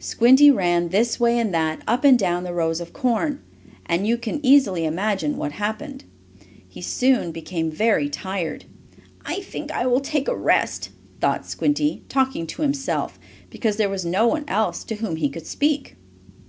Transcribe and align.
Squinty 0.00 0.50
ran 0.50 0.88
this 0.88 1.20
way 1.20 1.38
and 1.38 1.54
that 1.54 1.80
up 1.86 2.02
and 2.02 2.18
down 2.18 2.42
the 2.42 2.52
rows 2.52 2.80
of 2.80 2.92
corn, 2.92 3.40
and 3.86 4.04
you 4.04 4.18
can 4.18 4.44
easily 4.44 4.84
imagine 4.84 5.36
what 5.36 5.52
happened. 5.52 6.02
He 6.66 6.82
soon 6.82 7.30
became 7.30 7.70
very 7.70 8.08
tired. 8.10 8.64
"I 9.24 9.42
think 9.42 9.70
I 9.70 9.86
will 9.86 10.00
take 10.00 10.26
a 10.26 10.34
rest," 10.34 10.88
thought 11.20 11.46
Squinty, 11.46 12.02
talking 12.08 12.48
to 12.48 12.62
himself, 12.62 13.16
because 13.48 13.76
there 13.76 13.88
was 13.88 14.04
no 14.04 14.26
one 14.26 14.44
else 14.48 14.82
to 14.82 14.96
whom 14.96 15.14
he 15.14 15.28
could 15.30 15.46
speak. 15.46 15.94